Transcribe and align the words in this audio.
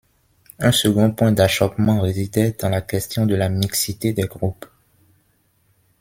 Un 0.57 0.71
second 0.71 1.11
point 1.11 1.31
d'achoppement 1.31 2.01
résidait 2.01 2.57
dans 2.59 2.69
la 2.69 2.81
question 2.81 3.27
de 3.27 3.35
la 3.35 3.49
mixité 3.49 4.13
des 4.13 4.23
groupes. 4.25 4.65